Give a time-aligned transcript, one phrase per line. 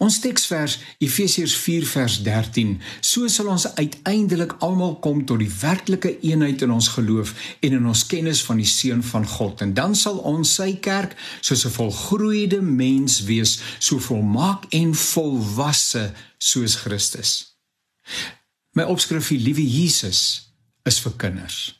[0.00, 2.70] Ons teksvers Efesiërs 4 vers 13.
[3.04, 7.88] So sal ons uiteindelik almal kom tot die werklike eenheid in ons geloof en in
[7.90, 9.60] ons kennis van die seun van God.
[9.60, 16.12] En dan sal ons sy kerk soos 'n volgroeide mens wees, so volmaak en volwasse
[16.38, 17.56] soos Christus.
[18.72, 20.48] My opskrif vir liewe Jesus
[20.84, 21.76] is vir kinders.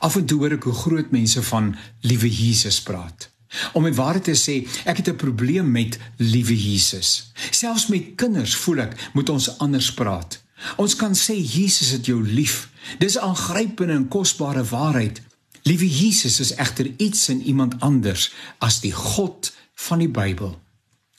[0.00, 3.32] Af en toe hoor ek hoe groot mense van liewe Jesus praat.
[3.72, 7.31] Om die waarheid te sê, ek het 'n probleem met liewe Jesus.
[7.62, 10.40] Selfs met kinders voel ek moet ons anders praat.
[10.82, 12.72] Ons kan sê Jesus het jou lief.
[12.98, 15.22] Dis 'n aangrypende en kosbare waarheid.
[15.62, 20.58] Liewe Jesus is egter iets en iemand anders as die God van die Bybel.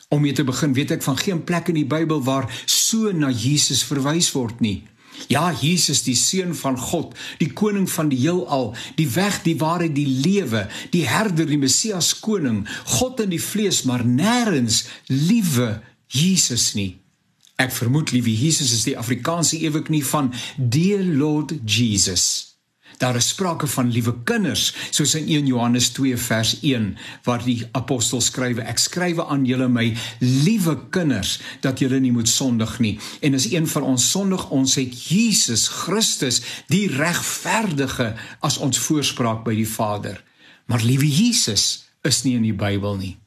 [0.09, 3.29] Om mee te begin, weet ek van geen plek in die Bybel waar so na
[3.29, 4.83] Jesus verwys word nie.
[5.27, 9.95] Ja, Jesus, die seun van God, die koning van die heelal, die weg, die waarheid,
[9.95, 16.73] die lewe, die herder, die Messias koning, God in die vlees, maar nêrens liewe Jesus
[16.73, 16.99] nie.
[17.61, 22.53] Ek vermoed liewe Jesus is die Afrikaanse eweknie van dear Lord Jesus.
[22.97, 27.65] Daar is sprake van liewe kinders, soos in 1 Johannes 2 vers 1 waar die
[27.71, 32.93] apostel skrywe: Ek skrywe aan julle my liewe kinders dat julle nie moet sondig nie.
[33.21, 39.43] En as een van ons sondig, ons het Jesus Christus, die regverdige, as ons voorspraak
[39.43, 40.21] by die Vader.
[40.65, 43.17] Maar liewe Jesus is nie in die Bybel nie.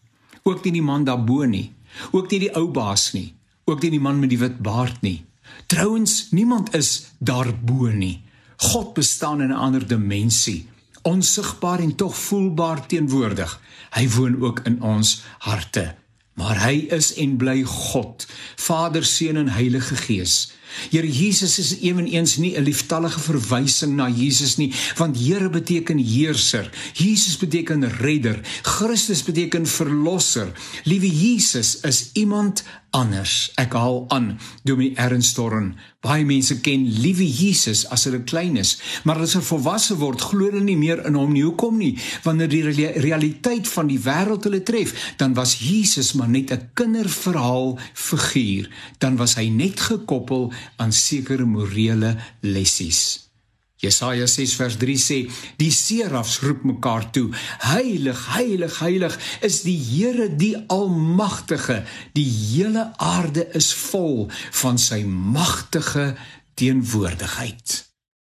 [0.47, 1.75] Ook nie die man daarbo nie.
[2.11, 3.34] Ook nie die ou baas nie.
[3.64, 5.25] Ook nie die man met die wit baard nie.
[5.66, 8.22] Trouwens, niemand is daarbo nie.
[8.56, 10.69] God bestaan in 'n ander dimensie,
[11.03, 13.61] onsigbaar en tog voelbaar teenwoordig.
[13.91, 15.94] Hy woon ook in ons harte.
[16.37, 18.27] Maar hy is en bly God,
[18.61, 20.53] Vader, Seun en Heilige Gees.
[20.91, 26.70] Here Jesus is ewenigs nie 'n lieftallige verwysing na Jesus nie, want Here beteken heerser.
[26.93, 28.41] Jesus beteken redder.
[28.62, 30.53] Christus beteken verlosser.
[30.84, 33.50] Liewe Jesus is iemand anders.
[33.55, 35.75] Ek haal aan Dominee Ernst Torren.
[36.00, 40.50] Baie mense ken liewe Jesus as hulle klein is, maar as hulle volwasse word, glo
[40.50, 41.43] hulle nie meer in hom nie.
[41.43, 41.97] Hoekom nie?
[42.22, 42.62] Wanneer die
[43.03, 48.69] realiteit van die wêreld hulle tref, dan was Jesus maar net 'n kinderverhaal figuur.
[48.98, 53.31] Dan was hy net gekoppel aan sekere morele lessies.
[53.76, 59.78] Jesaja 6 vers 3 sê: Die serafs roep mekaar toe: Heilig, heilig, heilig is die
[59.78, 61.84] Here die Almagtige.
[62.12, 66.16] Die hele aarde is vol van sy magtige
[66.54, 67.85] teenwoordigheid.